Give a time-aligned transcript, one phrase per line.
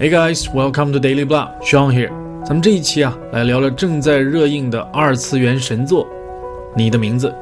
[0.00, 1.48] Hey guys, welcome to Daily Blah.
[1.60, 2.12] Sean here.
[2.44, 6.04] 咱们这一期啊，来聊聊正在热映的二次元神作
[6.76, 7.34] 《你的名字》。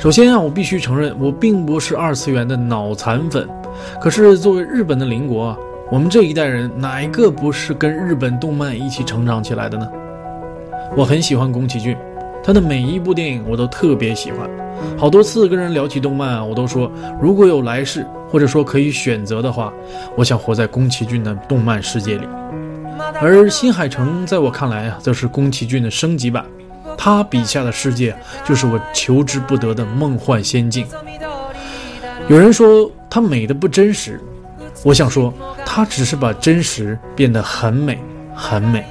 [0.00, 3.48] 首先啊，我必须承认，我并不是二次元的脑残粉。
[4.00, 5.58] 可是作为日本的邻国啊，
[5.92, 9.88] 我们这一代人哪一个不是跟日本动漫一起成长起来的呢？
[10.96, 11.96] 我很喜欢宫崎骏，
[12.48, 14.48] 他的每一部电影我都特别喜欢。
[14.96, 16.90] 好多次跟人聊起动漫啊，我都说，
[17.20, 19.70] 如果有来世，或者说可以选择的话，
[20.16, 22.26] 我想活在宫崎骏的动漫世界里。
[23.20, 26.42] 而新海诚在我看来啊，则是宫崎骏的升级版，
[26.96, 30.86] 他笔下的世界就是我求之不得的梦幻仙境。
[32.28, 34.18] 有人说他美的不真实，
[34.82, 35.34] 我想说，
[35.66, 37.98] 他只是把真实变得很美，
[38.34, 38.86] 很美。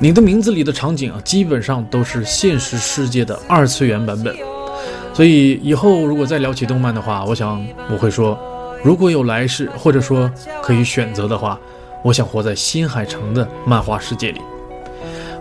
[0.00, 4.32] 你的名字里的场景啊，基本上都是现实世界的二次元版本，
[5.12, 8.38] 所以以后如果再聊起动漫的话，我想我会说，
[8.84, 10.30] 如果有来世，或者说
[10.62, 11.58] 可以选择的话，
[12.04, 14.40] 我想活在新海诚的漫画世界里。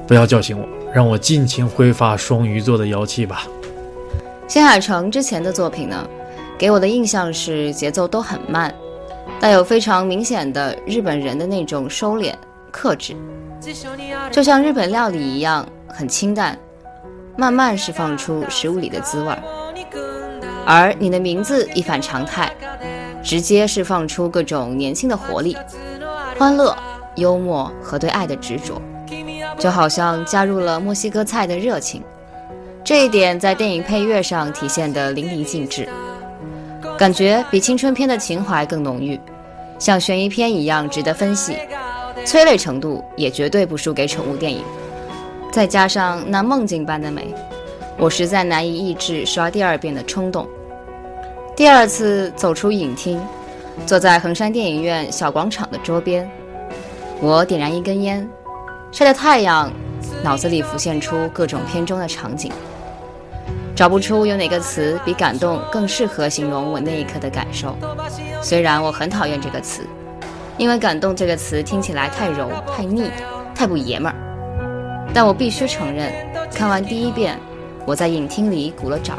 [0.08, 3.44] 不要叫醒我，让我尽情挥发双鱼座的妖气吧。
[4.48, 6.10] 新海诚之前的作品呢，
[6.58, 8.74] 给我的印象是节奏都很慢，
[9.40, 12.34] 带有非常明显的日本人的那种收敛、
[12.72, 13.16] 克制。
[14.32, 16.58] 就像日本料理一样，很清淡，
[17.36, 19.42] 慢慢释放出食物里的滋味儿。
[20.66, 22.52] 而你的名字一反常态，
[23.24, 25.58] 直接释放出各种年轻的活力、
[26.38, 26.76] 欢乐、
[27.16, 28.82] 幽默和对爱的执着，
[29.58, 32.04] 就好像加入了墨西哥菜的热情。
[32.84, 35.90] 这一点在电影配乐上体现得淋漓尽致，
[36.98, 39.20] 感觉比青春片的情怀更浓郁，
[39.80, 41.58] 像悬疑片一样值得分析。
[42.28, 44.62] 催泪程度也绝对不输给宠物电影，
[45.50, 47.34] 再加上那梦境般的美，
[47.98, 50.46] 我实在难以抑制刷第二遍的冲动。
[51.56, 53.18] 第二次走出影厅，
[53.86, 56.30] 坐在衡山电影院小广场的桌边，
[57.22, 58.30] 我点燃一根烟，
[58.92, 59.72] 晒着太阳，
[60.22, 62.52] 脑子里浮现出各种片中的场景，
[63.74, 67.74] 找不出有哪个词比感动更适合形容我那一刻的感受。
[68.42, 69.88] 虽然我很讨厌这个词。
[70.58, 73.12] 因为“感动”这个词听起来太柔、太腻、
[73.54, 74.16] 太不爷们儿，
[75.14, 76.12] 但我必须承认，
[76.52, 77.40] 看完第一遍，
[77.86, 79.18] 我在影厅里鼓了掌；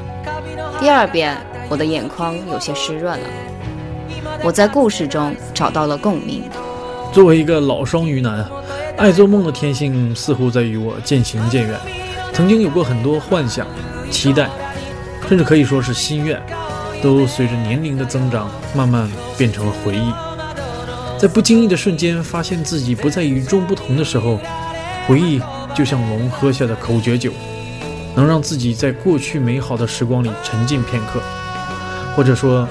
[0.81, 1.37] 第二遍，
[1.69, 3.27] 我的眼眶有些湿润了。
[4.43, 6.43] 我在故事中找到了共鸣。
[7.13, 8.45] 作为一个老双鱼男，
[8.97, 11.79] 爱做梦的天性似乎在与我渐行渐远。
[12.33, 13.65] 曾经有过很多幻想、
[14.11, 14.49] 期待，
[15.29, 16.41] 甚至可以说是心愿，
[17.01, 20.13] 都随着年龄的增长，慢慢变成了回忆。
[21.19, 24.39] 在不经意的瞬间，发现自己不再与众不同的时候，
[25.05, 25.41] 回忆
[25.75, 27.33] 就像龙喝下的口诀酒，
[28.15, 31.21] 能让自己在过去美好的时光里沉浸片刻。
[32.15, 32.69] 或者说，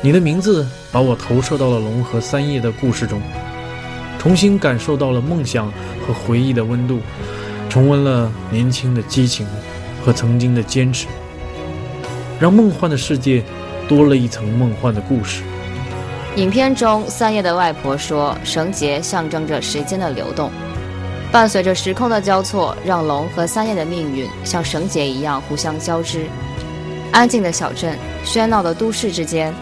[0.00, 3.20] 你的名字把我投射到了龙和三叶的故事中，
[4.16, 5.66] 重新感受到了梦想
[6.06, 7.00] 和回忆的温度，
[7.68, 9.44] 重温了年轻的激情
[10.04, 11.08] 和曾经的坚持，
[12.38, 13.42] 让梦幻的世界
[13.88, 15.42] 多了一层梦幻的故事。
[16.36, 20.50] 影片中，三叶的外婆说：“绳结象征着时间的流动，
[21.32, 26.26] 伴随着时空的交错，让龙和三叶的命运像绳结一样互相交织。
[27.10, 29.52] 安静的小镇，喧闹的都市之间，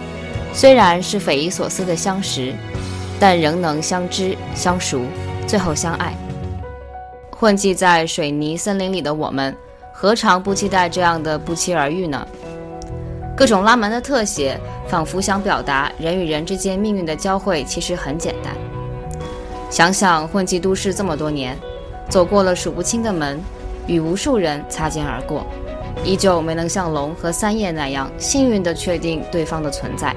[0.53, 2.53] 虽然是匪夷所思的相识，
[3.19, 5.07] 但仍能相知相熟，
[5.47, 6.13] 最后相爱。
[7.31, 9.57] 混迹在水泥森林里的我们，
[9.93, 12.27] 何尝不期待这样的不期而遇呢？
[13.36, 18.54] 各种拉门的特写。”仿佛想表达人与人之间命运的交汇其实很简单。
[19.70, 21.58] 想想混迹都市这么多年，
[22.10, 23.40] 走过了数不清的门，
[23.88, 25.48] 与无数人擦肩而过，
[26.04, 30.14] 依旧没能像龙和三叶那样幸运地确定对方的存在，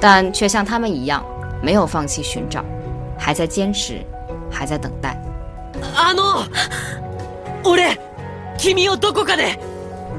[0.00, 1.24] 但却像他们一样，
[1.62, 2.64] 没有放弃寻找，
[3.16, 4.04] 还在坚持，
[4.50, 5.16] 还在等待。
[5.94, 6.44] あの、
[7.62, 7.96] 俺、
[8.58, 9.56] 君をどこかで。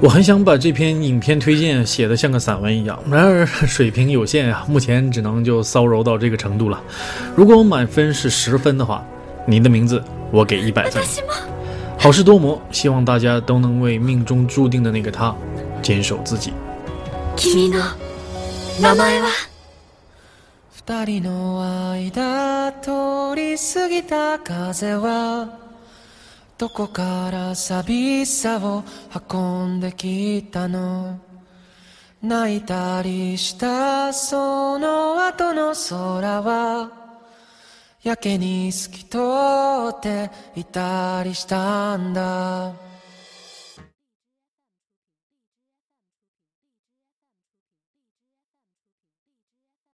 [0.03, 6.81] 我很想把这篇影片推荐写得像个散文一样，然而 水平有限啊，目前只能就骚柔到这个程度了。
[7.37, 9.04] 如果我满分是十分的话，
[9.47, 11.03] 你的名字我给一百分。
[11.98, 15.34] 好事多磨，希望大家都能为命中注定的那个他
[15.83, 16.51] 坚守自己。
[26.60, 28.84] どこから寂しさを
[29.30, 31.18] 運んできたの？
[32.21, 36.92] 泣いたりしたその後の空は
[38.03, 39.18] やけに透き通
[39.89, 42.90] っていたりしたんだ。